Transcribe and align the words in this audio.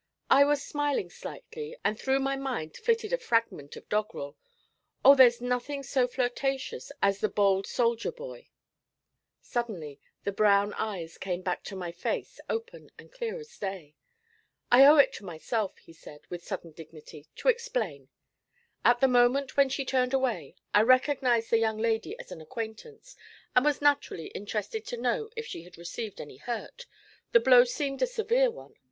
I 0.31 0.43
was 0.45 0.63
smiling 0.63 1.11
slightly, 1.11 1.77
and 1.85 1.95
through 1.95 2.21
my 2.21 2.35
mind 2.35 2.75
flitted 2.75 3.13
a 3.13 3.19
fragment 3.19 3.75
of 3.75 3.87
doggerel: 3.87 4.35
'Oh, 5.05 5.13
there's 5.13 5.39
nothing 5.39 5.83
so 5.83 6.07
flirtatious 6.07 6.91
As 7.03 7.19
the 7.19 7.29
bowld 7.29 7.67
soldier 7.67 8.11
boy!' 8.11 8.49
Suddenly 9.41 9.99
the 10.23 10.31
brown 10.31 10.73
eyes 10.73 11.19
came 11.19 11.43
back 11.43 11.63
to 11.65 11.75
my 11.75 11.91
face, 11.91 12.39
open 12.49 12.89
and 12.97 13.11
clear 13.11 13.37
as 13.37 13.55
day. 13.59 13.93
'I 14.71 14.85
owe 14.87 14.97
it 14.97 15.13
to 15.13 15.23
myself,' 15.23 15.77
he 15.77 15.93
said, 15.93 16.21
with 16.31 16.43
sudden 16.43 16.71
dignity, 16.71 17.27
'to 17.35 17.47
explain. 17.49 18.09
At 18.83 19.01
the 19.01 19.07
moment 19.07 19.55
when 19.55 19.69
she 19.69 19.85
turned 19.85 20.15
away, 20.15 20.55
I 20.73 20.81
recognised 20.81 21.51
the 21.51 21.59
young 21.59 21.77
lady 21.77 22.17
as 22.17 22.31
an 22.31 22.41
acquaintance, 22.41 23.15
and 23.55 23.63
was 23.63 23.83
naturally 23.83 24.29
interested 24.29 24.83
to 24.87 24.97
know 24.97 25.29
if 25.35 25.45
she 25.45 25.61
had 25.61 25.77
received 25.77 26.19
any 26.19 26.37
hurt 26.37 26.87
the 27.33 27.39
blow 27.39 27.65
seemed 27.65 28.01
a 28.01 28.07
severe 28.07 28.49
one. 28.49 28.73